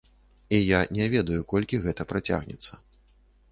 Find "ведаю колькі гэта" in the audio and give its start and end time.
1.17-2.09